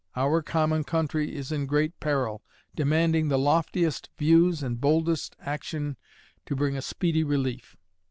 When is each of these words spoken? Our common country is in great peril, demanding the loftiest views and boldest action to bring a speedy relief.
Our 0.15 0.41
common 0.41 0.83
country 0.83 1.35
is 1.35 1.51
in 1.51 1.67
great 1.67 1.99
peril, 1.99 2.41
demanding 2.75 3.27
the 3.27 3.37
loftiest 3.37 4.09
views 4.17 4.63
and 4.63 4.81
boldest 4.81 5.35
action 5.39 5.95
to 6.47 6.55
bring 6.55 6.75
a 6.75 6.81
speedy 6.81 7.23
relief. 7.23 7.77